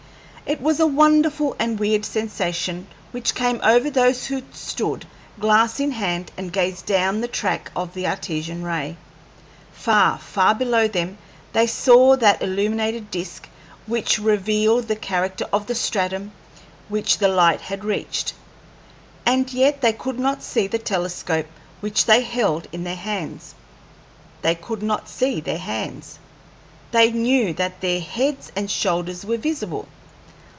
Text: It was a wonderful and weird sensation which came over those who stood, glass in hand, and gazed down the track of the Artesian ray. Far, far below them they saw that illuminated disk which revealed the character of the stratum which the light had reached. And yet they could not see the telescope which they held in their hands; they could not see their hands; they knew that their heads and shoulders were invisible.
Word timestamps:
It 0.43 0.59
was 0.59 0.81
a 0.81 0.87
wonderful 0.87 1.55
and 1.59 1.79
weird 1.79 2.03
sensation 2.03 2.87
which 3.11 3.33
came 3.35 3.61
over 3.63 3.89
those 3.89 4.25
who 4.25 4.41
stood, 4.51 5.05
glass 5.39 5.79
in 5.79 5.91
hand, 5.91 6.29
and 6.37 6.51
gazed 6.51 6.85
down 6.85 7.21
the 7.21 7.29
track 7.29 7.71
of 7.73 7.93
the 7.93 8.05
Artesian 8.05 8.61
ray. 8.61 8.97
Far, 9.71 10.17
far 10.17 10.53
below 10.53 10.89
them 10.89 11.17
they 11.53 11.67
saw 11.67 12.17
that 12.17 12.41
illuminated 12.41 13.09
disk 13.09 13.47
which 13.85 14.19
revealed 14.19 14.89
the 14.89 14.95
character 14.97 15.47
of 15.53 15.67
the 15.67 15.75
stratum 15.75 16.33
which 16.89 17.19
the 17.19 17.29
light 17.29 17.61
had 17.61 17.85
reached. 17.85 18.33
And 19.25 19.53
yet 19.53 19.79
they 19.79 19.93
could 19.93 20.19
not 20.19 20.43
see 20.43 20.67
the 20.67 20.79
telescope 20.79 21.47
which 21.79 22.07
they 22.07 22.19
held 22.23 22.67
in 22.73 22.83
their 22.83 22.93
hands; 22.97 23.55
they 24.41 24.55
could 24.55 24.83
not 24.83 25.07
see 25.07 25.39
their 25.39 25.57
hands; 25.59 26.19
they 26.91 27.09
knew 27.09 27.53
that 27.53 27.79
their 27.79 28.01
heads 28.01 28.51
and 28.53 28.69
shoulders 28.69 29.23
were 29.25 29.35
invisible. 29.35 29.87